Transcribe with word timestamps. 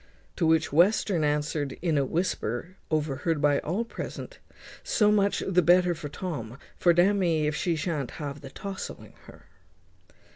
To 0.37 0.47
which 0.47 0.73
Western 0.73 1.23
answered, 1.23 1.77
in 1.79 1.95
a 1.95 2.03
whisper, 2.03 2.75
overheard 2.89 3.39
by 3.39 3.59
all 3.59 3.85
present, 3.85 4.39
"So 4.83 5.11
much 5.11 5.43
the 5.47 5.61
better 5.61 5.93
for 5.93 6.09
Tom; 6.09 6.57
for 6.75 6.91
d 6.91 7.03
n 7.03 7.19
me 7.19 7.45
if 7.45 7.55
he 7.65 7.75
shan't 7.75 8.09
ha 8.17 8.33
the 8.33 8.49
tousling 8.49 9.13
her." 9.25 9.45